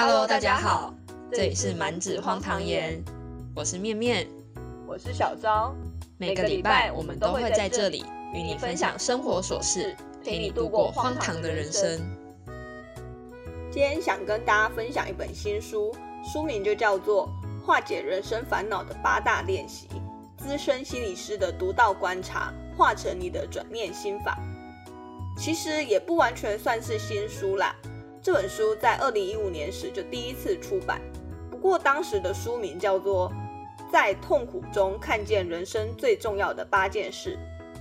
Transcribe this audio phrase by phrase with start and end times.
[0.00, 0.94] Hello，大家好，
[1.32, 3.02] 这里是满纸荒唐言，
[3.52, 4.28] 我是面面，
[4.86, 5.74] 我是小昭。
[6.18, 11.98] 每个礼拜我们都会在这里与你分享生活琐事，陪你度过荒唐的人生。
[13.72, 17.28] 今天想跟大家分享一本新书，书名就叫做
[17.66, 19.88] 《化解人生烦恼的八大练习》，
[20.44, 24.38] 资深心理师的独到观察，化成你的转念心法。
[25.36, 27.74] 其实也不完全算是新书啦。
[28.28, 31.00] 这本书在二零一五年时就第一次出版，
[31.50, 33.32] 不过当时的书名叫做
[33.90, 37.38] 《在痛苦中看见人生最重要的八件事》，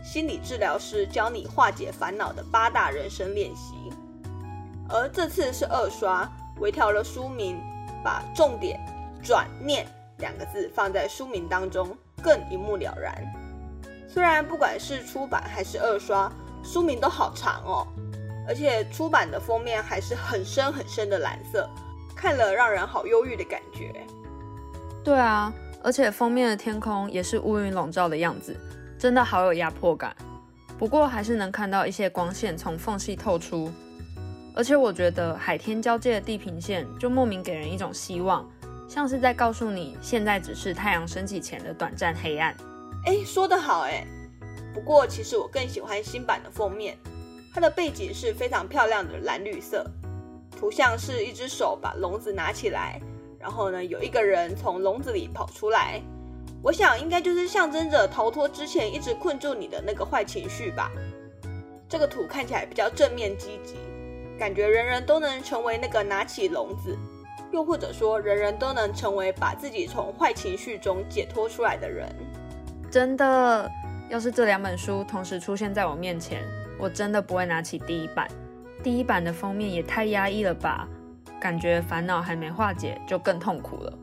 [0.10, 3.74] 心理治疗师教你化解烦恼的八大人生练习。
[4.88, 6.26] 而这次是二刷，
[6.62, 7.60] 微调了书名，
[8.02, 8.80] 把重点
[9.22, 9.86] “转念”
[10.20, 13.22] 两个字放在书名当中，更一目了然。
[14.08, 16.32] 虽然不管是出版还是二刷，
[16.64, 17.86] 书名都好长哦。
[18.48, 21.70] 而且出版的封面还是很深很深的蓝色，
[22.16, 23.94] 看了让人好忧郁的感觉。
[25.04, 28.56] 对啊，而且封面的天空也是乌云笼罩的样子，
[28.98, 30.16] 真的好有压迫感。
[30.78, 33.72] 不过还是能看到一些光线从缝隙透出，
[34.56, 38.48] 而且我觉得海天交界的地平线就莫名给人一种希望，
[38.88, 42.56] 像是在告诉你现在只是太阳升起前的短暂黑暗。
[43.06, 44.06] 哎，说得好哎。
[44.74, 46.96] 不过其实我更喜欢新版的封面。
[47.58, 49.84] 它的背景是非常漂亮的蓝绿色，
[50.60, 53.02] 图像是一只手把笼子拿起来，
[53.40, 56.00] 然后呢有一个人从笼子里跑出来，
[56.62, 60.92] 我想应该就是象征着逃脱之前一直困住你的那个坏情绪吧。
[61.90, 63.78] 这个图看起来比较正面积极，
[64.38, 66.96] 感觉人人都能成为那个拿起笼子，
[67.52, 72.08] 又或者说人人都能成为把自己从坏情绪中解脱出来的人。
[72.92, 73.68] 真的，
[74.12, 76.44] 要是这两本书同时出现在我面前。
[76.80, 78.28] 我真的不会拿起第一版，
[78.84, 80.88] 第一版的封面也太压抑了吧，
[81.40, 83.94] 感觉烦恼还没化解就更痛苦了。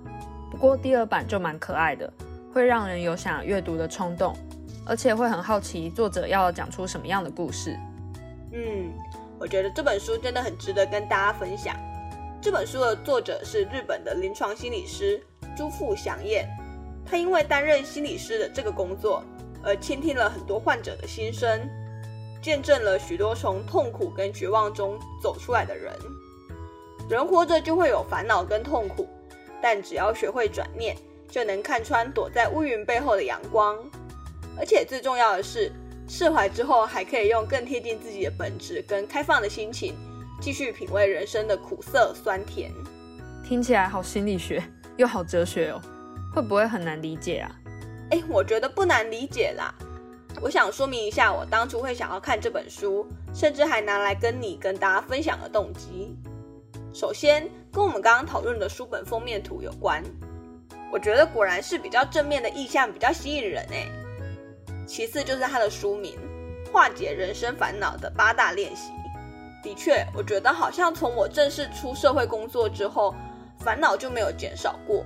[0.51, 2.13] 不过第二版就蛮可爱的，
[2.53, 4.37] 会让人有想阅读的冲动，
[4.87, 7.77] 而且会很好奇作者要讲出什么样的故事。
[8.53, 8.93] 嗯，
[9.39, 11.75] 我觉得这本书真的很值得跟大家分享。
[12.41, 15.21] 这本书的作者是日本的临床心理师
[15.57, 16.47] 朱富祥彦，
[17.05, 19.25] 他因为担任心理师的这个工作，
[19.63, 21.69] 而倾听了很多患者的心声。
[22.45, 25.91] 见证了许多从痛苦跟绝望中走出来的人。
[27.09, 29.09] 人活着就会有烦恼跟痛苦，
[29.63, 30.95] 但只要学会转念，
[31.27, 33.79] 就能看穿躲在乌云背后的阳光。
[34.59, 35.73] 而且最重要的是，
[36.07, 39.95] 释怀之后还可以用更贴近自己的本质跟开放的心情，
[40.39, 42.71] 继续品味人生的苦涩酸甜。
[43.43, 44.63] 听起来好心理学
[44.99, 45.81] 又好哲学哦，
[46.35, 47.51] 会不会很难理解啊？
[48.11, 49.75] 哎，我觉得不难理解啦。
[50.41, 56.15] 我想说明一下，我当初会想要看这本书，甚至还拿来跟你跟大家分享的动机。
[56.93, 60.03] 首先，跟我们刚刚讨论的书本封面图有关。
[60.93, 63.89] 我觉得果然是比较正面的意象，比较吸引人诶。
[64.87, 66.17] 其次就是它的书名
[66.71, 68.91] 《化解人生烦恼的八大练习》。
[69.65, 73.15] 的确，我觉得好像从我正式出社会工作之后，
[73.59, 75.05] 烦恼就没有减少过。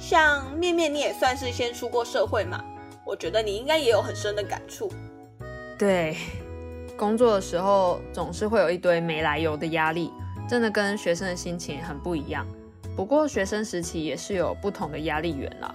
[0.00, 2.64] 像面面，你也算是先出过社会嘛。
[3.10, 4.88] 我觉得你应该也有很深的感触。
[5.76, 6.16] 对，
[6.96, 10.12] 工作的时候总是会有一堆没来由的压力，
[10.48, 12.46] 真的跟学生的心情很不一样。
[12.94, 15.74] 不过学生时期也是有不同的压力源啦。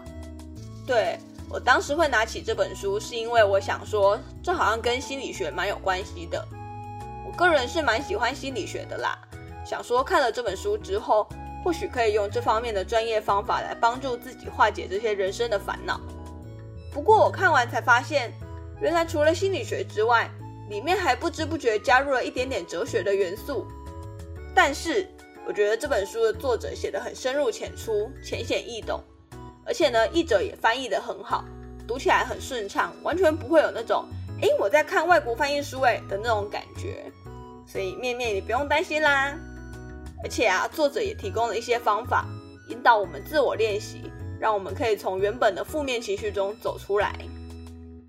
[0.87, 1.19] 对
[1.49, 6.41] 我当时会拿起这本书，是因为我想说，这好像跟心理学蛮有关系的。
[7.27, 9.13] 我个人是蛮喜欢心理学的啦，
[9.65, 11.27] 想说看了这本书之后，
[11.65, 15.99] 或许可以用这方面的专业方法来帮助自己化解这些人生的烦恼。
[16.95, 18.31] 不过我看完才发现，
[18.79, 20.31] 原来除了心理学之外，
[20.69, 23.67] 里面还不知不觉加入了一点点哲学的元素。
[24.55, 25.05] 但是
[25.45, 29.03] 我觉得这本书的作者写的很深入浅出、浅显易懂，
[29.65, 31.43] 而且呢，译者也翻译的很好，
[31.85, 34.05] 读起来很顺畅，完全不会有那种
[34.41, 37.11] “哎，我在看外国翻译书哎”的那种感觉。
[37.67, 39.37] 所以面面你不用担心啦。
[40.23, 42.25] 而且啊，作者也提供了一些方法，
[42.69, 44.09] 引导我们自我练习。
[44.39, 47.13] 让我们可以从原本的负面情绪中走出来。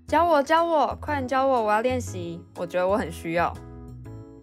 [0.07, 1.63] 教我，教我，快点教我！
[1.63, 3.53] 我要练习，我觉得我很需要。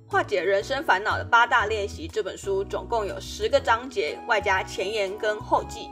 [0.07, 5.89] 化解人生烦恼的八大练习这本书总共有十个章节，外加前言跟后记。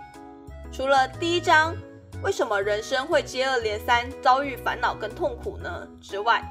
[0.70, 1.74] 除了第一章
[2.22, 6.42] 为什么人生会接二连三遭遇烦恼跟痛苦呢之外，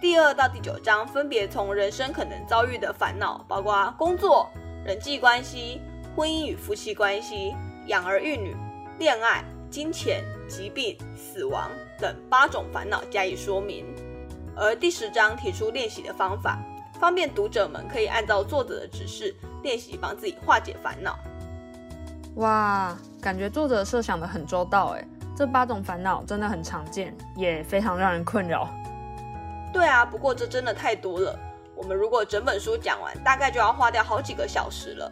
[0.00, 4.48] 第二到第九章分别从人生可能遭遇的烦恼，包括工作、
[4.84, 5.80] 人际关系、
[6.16, 7.54] 婚姻与夫妻关系、
[7.86, 8.56] 养儿育女。
[9.02, 11.68] 恋爱、金钱、疾病、死亡
[11.98, 13.84] 等八种烦恼加以说明，
[14.54, 16.56] 而第十章提出练习的方法，
[17.00, 19.34] 方便读者们可以按照作者的指示，
[19.64, 21.18] 练习帮自己化解烦恼。
[22.36, 25.04] 哇，感觉作者设想的很周到哎，
[25.36, 28.68] 这八种烦恼真的很常见，也非常让人困扰。
[29.72, 31.36] 对啊，不过这真的太多了，
[31.74, 35.10] 我们如果整本书讲完，大概就要花掉好几个小时了。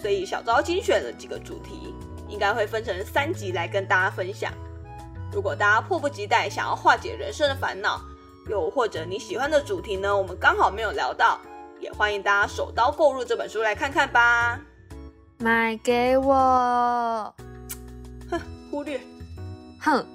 [0.00, 1.92] 所以小昭精选了几个主题，
[2.28, 4.52] 应该会分成三集来跟大家分享。
[5.32, 8.00] 如果大家迫不及待想要化解人生的烦恼，
[8.48, 11.38] 又或者你喜欢的主题呢，我们刚好没有聊到，
[11.80, 14.60] 也欢迎大家手刀购入这本书来看看吧。
[15.38, 17.34] 买给我，
[18.30, 18.40] 哼，
[18.70, 19.00] 忽略，
[19.80, 20.06] 哼。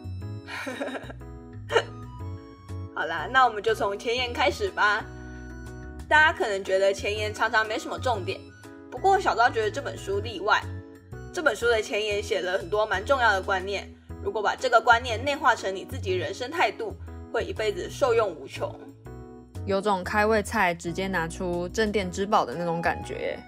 [2.95, 5.03] 好啦，那我们就从前言开始吧。
[6.09, 8.39] 大家可能觉得前言常常没什么重点，
[8.89, 10.61] 不过小昭觉得这本书例外。
[11.33, 13.89] 这本书的前言写了很多蛮重要的观念，
[14.21, 16.93] 如果把这个观念内化成你自己人生态度，
[17.31, 18.73] 会一辈子受用无穷。
[19.65, 23.39] 有种开胃菜直接拿出镇店之宝的那种感觉。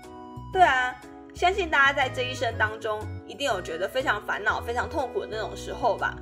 [0.51, 0.95] 对啊。
[1.35, 6.15] 相信大家在这一生当中，一定有觉得非常烦恼、非常痛苦的那种时候吧。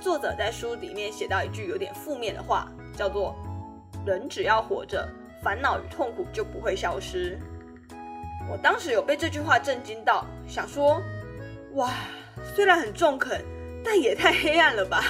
[0.00, 3.36] 作者在书里面写到一句有点负面的话，叫做
[4.06, 5.06] “人只要活着，
[5.42, 7.38] 烦恼与痛苦就不会消失”。
[8.50, 11.00] 我当时有被这句话震惊到，想说
[11.74, 11.90] ：“哇，
[12.54, 13.42] 虽然很中肯，
[13.84, 15.02] 但也太黑暗了吧！”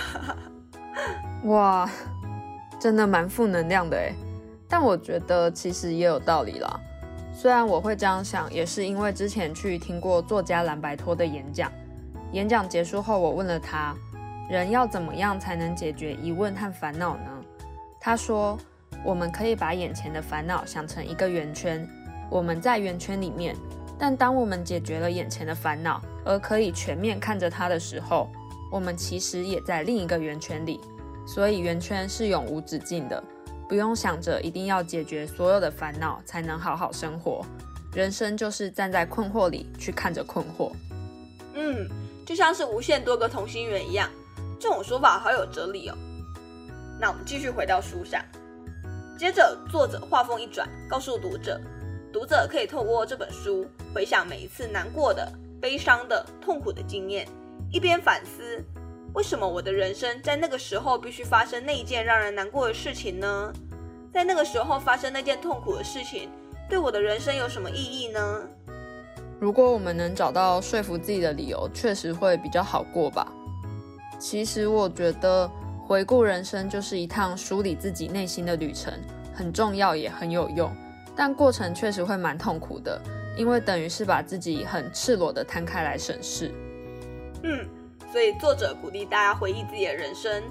[1.45, 1.91] 哇，
[2.81, 4.13] 真的蛮负能量的哎。
[4.69, 6.81] 但我觉得其实也有道理啦。
[7.35, 11.71] 虽然我会这样想，也是因为之前去听过作家蓝白托的演讲。
[12.33, 13.95] 演讲结束后，我问了他：
[14.49, 17.31] 人要怎么样才能解决疑问和烦恼呢？
[18.01, 18.57] 他说：
[19.05, 21.87] 我们可以把眼前的烦恼想成一个圆圈，
[22.33, 23.55] 我们在圆圈里面。
[23.99, 28.29] 但当我们解决了眼前的烦恼，而可以全面看着它的时候，
[28.71, 30.81] 我们其实也在另一个圆圈里。
[31.25, 33.23] 所以圆圈是永无止境的。
[33.69, 37.45] 不用想着一定要解决所有的烦恼才能好好生活，
[37.95, 40.73] 人生就是站在困惑里去看着困惑。
[41.55, 41.89] 嗯，
[42.27, 44.11] 就像是无限多个同心圆一样，
[44.59, 45.97] 这种说法好有哲理哦。
[47.01, 48.21] 那我们继续回到书上，
[49.17, 51.59] 接着作者话锋一转，告诉读者，
[52.13, 57.27] 读者可以透过这本书回想每一次难过的、悲伤的、痛苦的经验，
[57.73, 58.63] 一边反思。
[59.15, 63.53] 为什么我的人生在那个时候必须发生那一件让人难过的事情呢？
[64.13, 66.29] 在那个时候发生那件痛苦的事情，
[66.69, 68.43] 对我的人生有什么意义呢？
[69.41, 73.27] 如果我们能找到说服自己的理由，确实会比较好过吧。
[74.19, 75.51] 其实我觉得
[75.87, 78.93] 回顾人生就是一趟梳理自己内心的旅程，
[79.35, 80.71] 很重要也很有用，
[81.17, 83.01] 但过程确实会蛮痛苦的，
[83.37, 86.53] 因为等于是把自己很赤裸的摊开来审视。
[87.43, 87.69] 嗯。
[88.13, 90.43] 所以作者鼓励大家回忆自己的人生，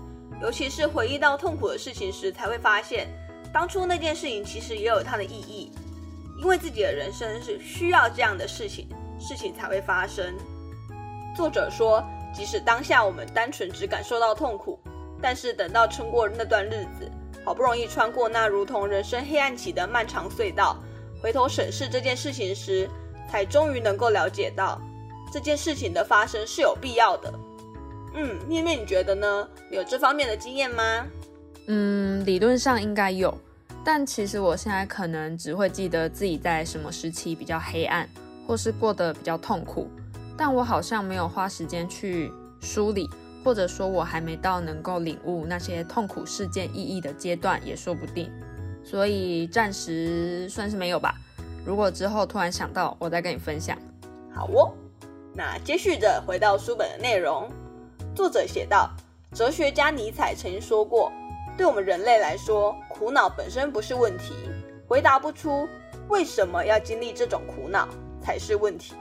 [0.41, 3.07] 尤其是回忆到痛苦的事情时，才会发现
[3.53, 5.71] 当初那件事情其实也有它的意义。
[6.39, 10.33] 因为自己的人生是需要这样的事情，事情才会发生。
[11.35, 12.03] 作者说，
[12.33, 14.79] 即使当下我们单纯只感受到痛苦，
[15.21, 17.11] 但是等到撑过那段日子，
[17.43, 20.77] 好不容易穿过那如同人生黑暗期的漫长隧道，
[21.21, 22.89] 回头审视这件事情时，
[23.29, 24.81] 才终于能够了解到
[25.31, 27.33] 这件事情的发生是有必要的。
[28.13, 29.47] 嗯，面面你觉得呢？
[29.71, 31.05] 有这方面的经验吗？
[31.67, 33.33] 嗯，理论上应该有，
[33.85, 38.09] 但其实我现在可能只会记得自己在什么时期比较黑暗，
[38.45, 39.89] 或是过得比较痛苦，
[40.35, 42.29] 但我好像没有花时间去
[42.59, 43.09] 梳理，
[43.43, 48.31] 或者说我还没到能够领悟那些痛苦事件意义的阶段，也说不定。
[48.83, 51.15] 所以暂时算是没有吧。
[51.65, 53.77] 如果之后突然想到，我再跟你分享。
[54.33, 54.73] 好哦，
[55.33, 57.49] 那接续着回到书本的内容。
[58.15, 58.89] 作者写道
[59.33, 61.11] ：“哲学家尼采曾经说过，
[61.55, 64.33] 对我们人类来说，苦恼本身不是问题，
[64.87, 65.67] 回答不出
[66.09, 67.87] 为什么要经历这种苦恼
[68.21, 68.95] 才是问题。”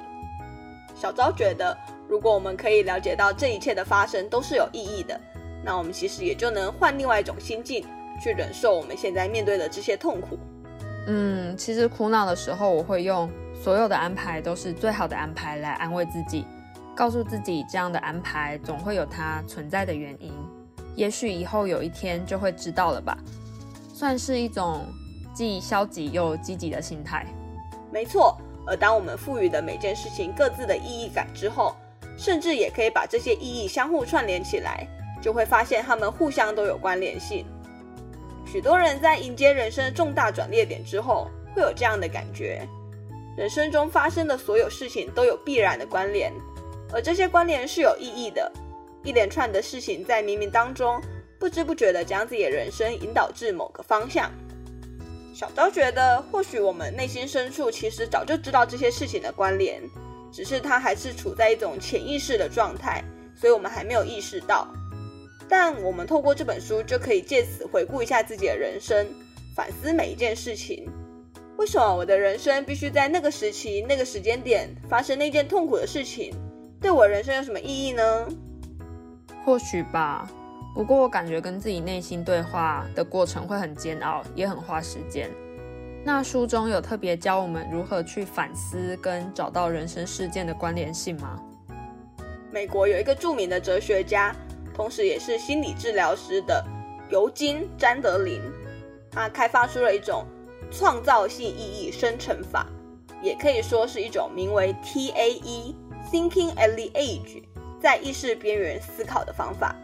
[1.01, 1.75] 小昭觉得，
[2.07, 5.19] 如果我们可以了解到这一切的发生都是有意义的，
[5.65, 7.87] 那我们其实也就能换另外一种心境
[8.23, 10.39] 去忍受我们现在面对的这些痛苦。
[11.07, 16.45] 嗯，其实苦恼的时候，我会用所有的安排都是最好的安排来安慰自己。
[16.95, 20.35] 告诉自己，这样的安排总会有它存在的原因。
[20.97, 23.17] 也许以后有一天就会知道了吧。
[23.95, 24.85] 算是一种
[25.33, 27.27] 既消极又积极的心态。
[27.91, 28.37] 没错。
[28.67, 31.75] 而当我们赋予的每件事情各自的意义感之后，
[32.17, 34.87] 甚至也可以把这些意义相互串联起来，
[35.23, 37.45] 就会发现它们互相都有关联性。
[38.47, 42.67] 许多人在迎接人生重大转捩点之后，会有这样的感觉：
[43.37, 46.33] 人生中发生的所有事情都有必然的关联。
[46.93, 48.51] 而这些关联是有意义的，
[49.05, 51.01] 一连串的事情在冥冥当中
[51.39, 54.31] 不知不觉地将自己的人生引导至某个方向。
[55.41, 59.81] 小昭觉得，或许我们内心深处其实早就知道这些事情的关联，
[60.31, 63.03] 只是它还是处在一种潜意识的状态，
[63.35, 64.69] 所以我们还没有意识到。
[65.49, 69.07] 但我们透过这本书就可以借此回顾一下自己的人生，
[69.57, 70.87] 反思每一件事情。
[71.57, 76.35] 为什么我的人生必须在那个时期、那个时间点发生那件痛苦的事情？
[76.83, 78.29] 对我人生有什么意义呢？
[79.43, 80.31] 或许吧。
[80.75, 85.31] 不过我感觉跟自己内心对话的过程会很煎熬，也很花时间。
[86.05, 91.39] 那书中有特别教我们如何去反思跟找到人生事件的关联性吗？
[92.51, 94.35] 美国有一个著名的哲学家。
[94.73, 96.65] 同时，也是心理治疗师的
[97.11, 98.41] 尤金·詹德林，
[99.11, 100.25] 他开发出了一种
[100.71, 102.67] 创造性意义生成法，
[103.21, 107.43] 也可以说是一种名为 TAE（Thinking at the Edge）
[107.79, 109.77] 在意识边缘思考的方法。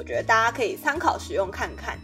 [0.00, 1.98] 我觉得大家可以参考使用看看。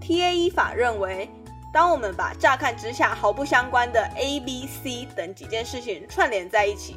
[0.00, 1.28] TAE 法认为，
[1.72, 6.96] 当我们把乍看之下毫不相关的 A、B、C 等几件事情串联在一起，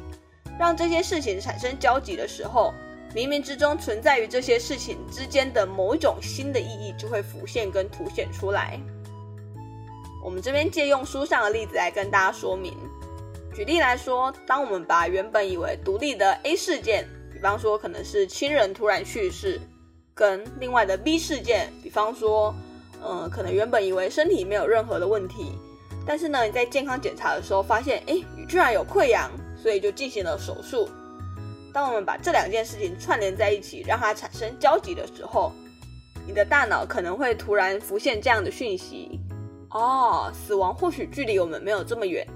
[0.60, 2.72] 让这些事情产生交集的时候，
[3.12, 8.78] 冥冥之中存在于这些事情之间的某一种新的意义就会浮现跟凸显出来。
[10.24, 12.76] 我们这边借用书上的例子来跟大家说明。
[13.52, 19.60] 举例来说，当我们把原本以为独立的 A 事件，比方说可能是亲人突然去世，
[20.14, 22.54] 跟另外的 B 事件，比方说，
[23.04, 25.52] 嗯，可能原本以为身体没有任何的问题，
[26.06, 28.16] 但是呢，你在健康检查的时候发现，哎，
[28.48, 30.88] 居然有溃疡，所以就进行了手术。
[31.72, 35.52] 当我们把这两件事情串联在一起，让它产生交集的时候，
[36.26, 39.20] 你的大脑可能会突然浮现这样的讯息：
[39.70, 42.26] 哦，死亡或许距离我们没有这么远。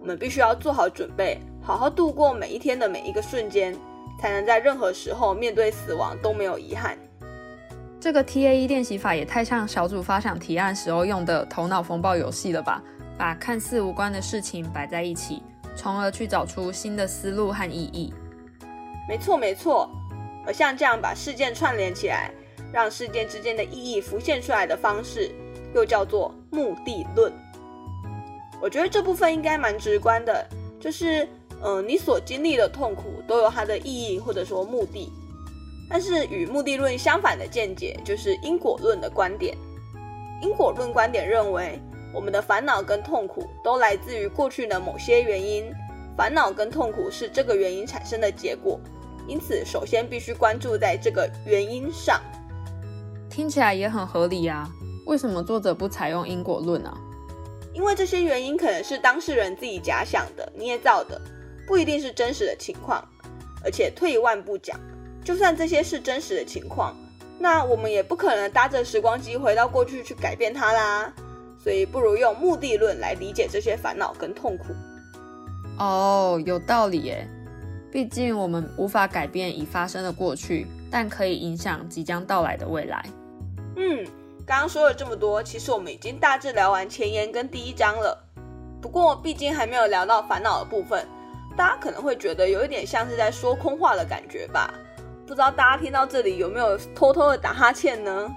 [0.00, 3.76] 我们必须要做好准备，好好度过每一天的每一个瞬间，
[4.20, 6.98] 才能在任何时候面对死亡都没有遗憾。
[8.00, 12.82] 这个 TAE 练习法也太像小组发想提案时候用的头脑风暴游戏了吧？
[13.18, 15.42] 把看似无关的事情摆在一起，
[15.74, 18.14] 从而去找出新的思路和意义。
[19.08, 19.90] 没错，没错。
[20.46, 22.30] 而像这样把事件串联起来，
[22.72, 25.30] 让事件之间的意义浮现出来的方式，
[25.74, 27.32] 又叫做目的论。
[28.62, 30.46] 我觉得这部分应该蛮直观的，
[30.80, 31.28] 就是，
[31.62, 35.12] 嗯，你所经历的痛苦都有它的意义或者说目的。
[35.90, 39.56] 但是与目的论相反的见解，就是因果论的观点。
[40.42, 41.80] 因果论观点认为，
[42.14, 45.64] 我们的烦恼跟痛苦都来自于过去的某些原因，
[46.16, 48.78] 烦恼跟痛苦是这个原因产生的结果。
[49.26, 52.20] 因此，首先必须关注在这个原因上。
[53.28, 54.68] 听起来也很合理啊，
[55.06, 56.96] 为什么作者不采用因果论呢？
[57.74, 61.20] 因为这些原因可能是当事人自己假想的、捏造的，
[61.68, 63.06] 不一定是真实的情况。
[63.62, 64.76] 而且退一万步讲，
[65.24, 66.96] 就算这些是真实的情况，
[67.38, 71.12] 那我们也不可能搭着时光机回到过去去改变它啦。
[71.62, 74.66] 所以，不如用目的论来理解这些烦恼跟痛苦。
[75.78, 77.28] 哦，有道理耶。
[77.90, 83.04] 毕竟我们无法改变已发生的过去，但可以影响即将到来的未来。
[83.76, 84.06] 嗯，
[84.46, 88.16] 刚刚说了这么多，其实我们已经大致聊完前言跟第一章了。
[88.80, 91.06] 不过毕竟还没有聊到烦恼的部分，
[91.58, 94.72] 大家可能会觉得有一点像是在说空话的感觉吧？
[95.26, 98.30] 不知道大家听到这里有没有偷偷的打哈欠呢？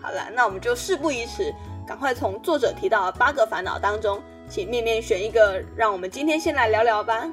[0.00, 1.52] 好了，那我们就事不宜迟，
[1.84, 7.28] 赶快从作者提到的八个烦恼当中，请面面选一个，让我们今天先来聊聊吧。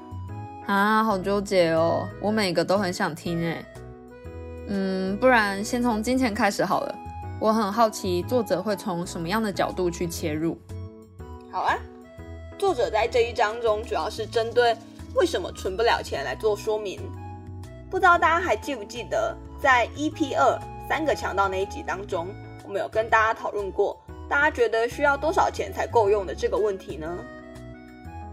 [0.66, 2.08] 啊，好纠结哦！
[2.20, 3.64] 我每个都很想听诶。
[4.68, 6.96] 嗯，不然先从金钱开始好了。
[7.40, 10.58] 我很好奇作者会从什么样的角度去切入。
[11.52, 11.78] 好啊，
[12.60, 14.76] 作者在这一章中主要是针对
[15.16, 17.00] 为什么存不了钱来做说明。
[17.90, 22.28] 不知道大家还记不记得，在 EP 二三个强盗那一集当中，
[22.66, 23.98] 我们有跟大家讨论过，
[24.28, 27.18] 大家觉得需要多少钱才够用的这个问题呢？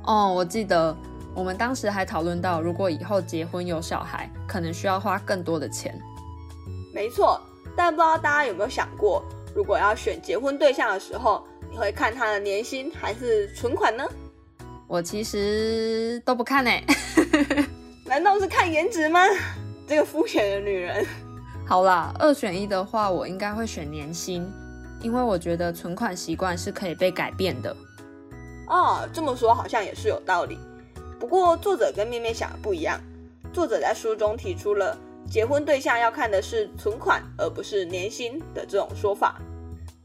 [0.04, 0.94] 哦，我记得。
[1.32, 5.94] 我们当时还讨论到，如果以后结婚有小孩，可能需要花更多的钱。
[6.94, 7.38] 没错，
[7.76, 9.22] 但不知道大家有没有想过，
[9.54, 11.44] 如果要选结婚对象的时候，
[11.76, 14.02] 你会看他的年薪还是存款呢？
[14.88, 16.70] 我其实都不看呢。
[18.06, 19.20] 难道是看颜值吗？
[19.86, 21.06] 这个肤浅的女人。
[21.66, 24.50] 好啦，二选一的话，我应该会选年薪，
[25.02, 27.76] 因为我觉得存款习惯是可以被改变的。
[28.68, 30.58] 哦，这么说好像也是有道理。
[31.20, 32.98] 不过，作者跟面面想的不一样。
[33.52, 34.96] 作者在书中提出了
[35.30, 39.38] 结婚对象要看的是存款，而不是年薪的这种说法。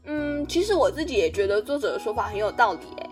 [0.04, 2.80] 嗯，其实我自己也觉得作者的说法很有道理。
[2.98, 3.10] 诶，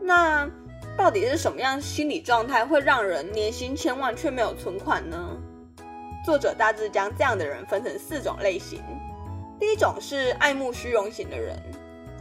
[0.00, 0.48] 那
[0.96, 5.36] 到底是什么样心理状态会让人年薪千万却没有存款呢？
[6.24, 8.82] 作者大致将这样的人分成四种类型。
[9.58, 11.58] 第一种是爱慕虚荣型的人，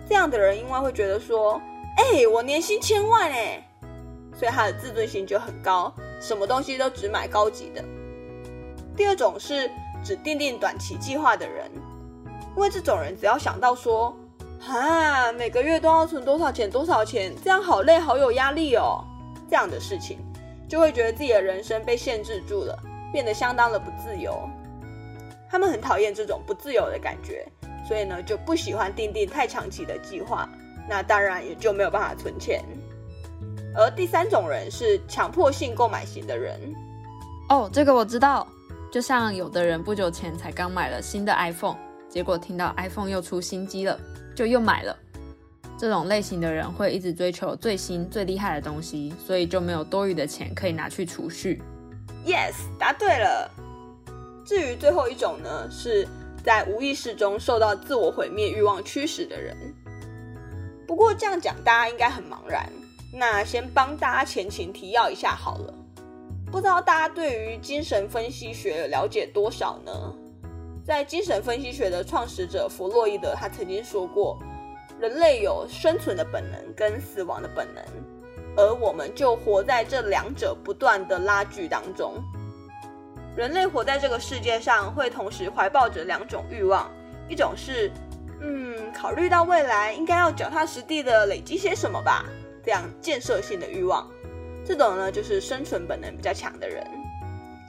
[0.07, 1.61] 这样的人因为会觉得说，
[1.97, 3.65] 哎，我年薪千万哎，
[4.37, 7.83] 所以他的自尊心就很高，什么东西都只买高级的。
[8.95, 9.69] 第二种是
[10.03, 11.69] 只定定短期计划的人，
[12.55, 14.15] 因为这种人只要想到说，
[14.67, 19.03] 啊，每个月都要存多少钱多少钱，这样好累好有压力哦，
[19.49, 20.19] 这样的事情，
[20.69, 22.77] 就会觉得自己的人生被限制住了，
[23.11, 24.39] 变得相当的不自由。
[25.49, 27.45] 他们很讨厌这种不自由的感觉，
[27.87, 30.47] 所以呢就不喜欢定定太长期的计划，
[30.87, 32.63] 那当然也就没有办法存钱。
[33.75, 36.59] 而第三种人是强迫性购买型的人，
[37.49, 38.47] 哦，这个我知道。
[38.91, 41.75] 就像有的人不久前才刚买了新的 iPhone，
[42.13, 43.99] 结果听到 iPhone 又出新机了，
[44.35, 44.95] 就又买了。
[45.79, 51.59] 这种类型的人会一直追求最新最厉害的东西，所以就没有多余的钱可以拿去储蓄。
[52.23, 53.49] Yes，答对了。
[54.45, 56.07] 至于最后一种呢，是
[56.45, 59.57] 在无意识中受到自我毁灭欲望驱使的人。
[60.85, 62.69] 不过这样讲大家应该很茫然，
[63.11, 65.73] 那先帮大家前情提要一下好了。
[66.51, 70.13] 不知道大家对于精神分析学了解多少呢？
[70.85, 74.37] 在精神分析学的创始者弗洛伊德，他曾经说过，
[74.99, 77.81] 人类有生存的本能跟死亡的本能，
[78.57, 82.15] 而我们就活在这两者不断的拉锯当中。
[83.33, 86.91] 人类活在这个世界上，会同时怀抱着两种欲望，
[87.29, 87.89] 一种是，
[88.41, 92.25] 嗯，考虑到未来应该要脚踏实地的累积些什么吧，
[92.61, 94.05] 这样建设性的欲望。
[94.65, 96.85] 这种呢，就是生存本能比较强的人。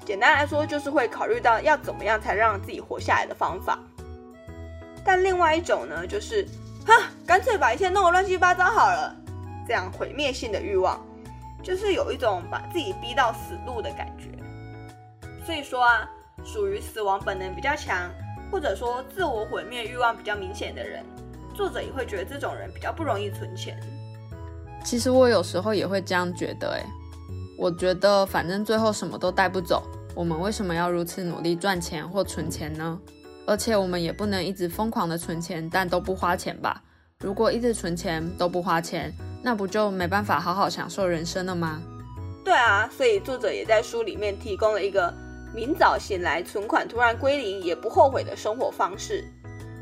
[0.05, 3.79] 简单来说，就是会考虑到要怎么样才让自己活下来的方法。
[5.05, 6.47] 但另外一种呢，就是
[6.87, 6.93] 哈，
[7.27, 9.15] 干脆把一切弄得乱七八糟好了，
[9.67, 10.99] 这样毁灭性的欲望，
[11.63, 14.29] 就是有一种把自己逼到死路的感觉。
[15.45, 16.09] 所以说啊，
[16.45, 18.11] 属于死亡本能比较强，
[18.51, 21.05] 或者说自我毁灭欲望比较明显的人，
[21.55, 23.79] 作者也会觉得这种人比较不容易存钱。
[24.83, 26.85] 其实我有时候也会这样觉得，诶，
[27.57, 29.83] 我觉得反正最后什么都带不走，
[30.15, 32.99] 我们为什么要如此努力赚钱或存钱呢？
[33.47, 36.83] 而且我们也不能一直疯狂的存钱，但都不花钱吧？
[37.21, 39.13] 如果一直存钱都不花钱，
[39.43, 41.81] 那不就没办法好好享受人生了吗？
[42.45, 45.13] 对啊，所以作者也在书里面提供了一个
[45.55, 49.25] 明早醒来存款突然归零也不后悔的生活方式。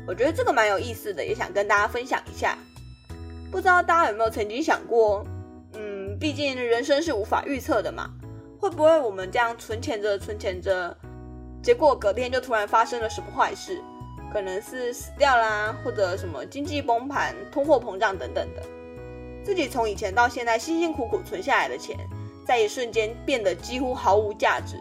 [0.05, 2.57] 我觉得这个蛮有意思的，也想跟大家分享一下。
[3.51, 5.25] 不知道大家有没有曾经想过，
[6.19, 8.09] 毕竟人生是无法预测的嘛，
[8.59, 10.95] 会不会我们这样存钱着存钱着，
[11.61, 13.81] 结果隔天就突然发生了什么坏事？
[14.31, 18.63] 可能是死掉啦，或者什么经济崩盘、通货膨胀等等的，
[19.43, 21.95] 自己从以前到现在辛辛苦苦存下来的钱，
[22.45, 24.75] 在一瞬间变得几乎毫无价值。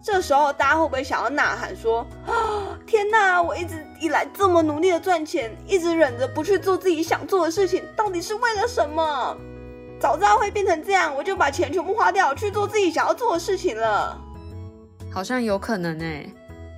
[0.00, 3.42] 这时候大家会不会想要呐喊说：“啊，天哪！
[3.42, 9.36] 我一直以来这么努力的赚钱，一直忍着不去做自己想做的事情，到底是为了什么？
[10.00, 14.18] 早知道会变成这样，我就把钱全部花掉，去做自己想要做的事情了。”
[15.10, 16.24] 好像有可能哎，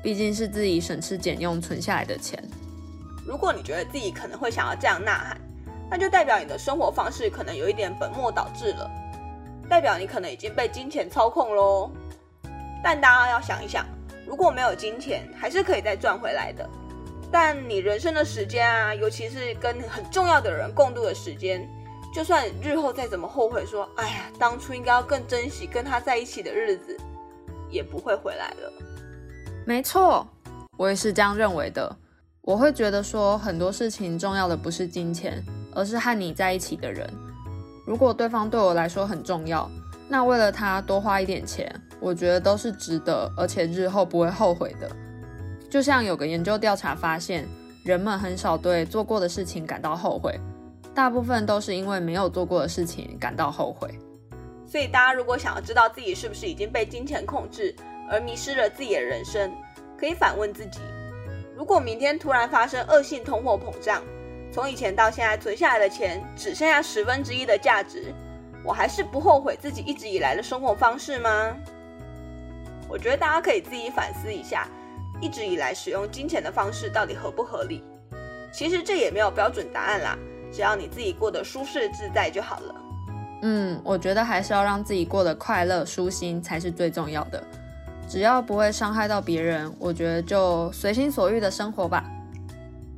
[0.02, 2.42] 毕竟是自己省吃俭用存下来的钱。
[3.26, 5.40] 如果你觉得自己可能会想要这样呐喊，
[5.90, 8.90] 那就代表你的生活方式可能有一点本末倒置了，
[9.68, 11.90] 代表你可能已经被金钱操控喽。
[12.83, 13.85] 但大家要想一想，
[14.26, 16.68] 如果没有金钱，还是可以再赚回来的。
[17.30, 21.68] 但你人生的时间啊，尤其是跟很重要的人共度的时间，
[22.12, 26.96] 就算日后再怎么后悔，说哎呀，当初应该要更珍惜跟他在一起的日子，
[27.70, 28.73] 也不会回来了。
[29.64, 30.27] 没错，
[30.77, 31.96] 我也是这样认为的。
[32.42, 35.44] 我会觉得说，很多事情重要的不是金钱，
[35.75, 37.09] 而是和你在一起的人。
[37.87, 39.70] 如果对方对我来说很重要，
[40.09, 41.73] 那为了他多花一点钱。
[42.03, 44.90] 我觉得都是值得，而且日后不会后悔的。
[45.68, 47.46] 就像有个研究调查发现，
[47.85, 50.40] 人们很少对做过的事情感到后悔，
[51.00, 53.88] 大部分都是因为没有做过的事情感到后悔。
[54.66, 57.74] 所以大家如果想要知道自己是不是已经被金钱控制
[58.10, 59.50] 而迷失了自己的人生，
[59.98, 60.78] 可以反问自己：
[61.56, 64.02] 如果明天突然发生恶性通货膨胀，
[64.52, 68.12] 从以前到现在存下来的钱只剩下十分之一的价值，
[68.62, 71.56] 我还是不后悔自己一直以来的生活方式吗？
[72.90, 74.68] 我觉得大家可以自己反思一下，
[75.18, 77.82] 一直以来使用金钱的方式到底合不合理？
[78.52, 80.18] 其实这也没有标准答案啦，
[80.52, 82.74] 只要你自己过得舒适自在就好了。
[83.42, 87.42] 嗯，我觉得还是要让自己过得快乐舒心才是最重要的。
[88.08, 92.04] 只要不会伤害到别人，我觉得就随心所欲的生活吧。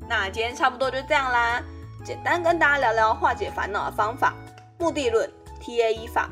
[0.09, 1.63] 那今天差不多就这样啦，
[2.05, 4.35] 简单跟大家聊聊化解烦恼的方法、
[4.79, 6.29] 目的论、T A E 法，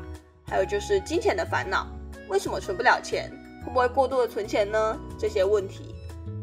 [0.47, 1.87] 还有就是金钱的烦恼，
[2.27, 3.31] 为什么存不了钱？
[3.63, 4.97] 会不会过度的存钱呢？
[5.17, 5.95] 这些问题，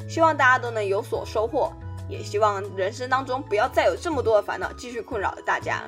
[0.08, 1.72] 希望大家都能有所收获。
[2.08, 5.82] 也希望人生当中不要再有这么多的烦恼继续困扰着大家。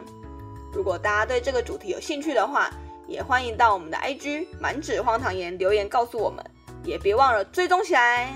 [0.73, 2.71] 如果大家对这个主题有兴趣的话，
[3.09, 6.45] 也欢迎到我们的 IG 满纸荒唐言留言告诉我们，
[6.85, 8.33] 也别忘了追踪起来，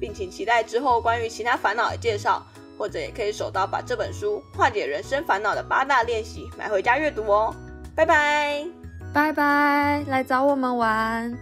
[0.00, 2.44] 并请期待之后关于其他烦恼的介绍，
[2.76, 7.54] 或者也可以手刀把这本书化解人生烦恼的八大练习买回家阅读哦。
[7.94, 8.66] 拜拜，
[9.12, 11.32] 拜拜，来找我们玩。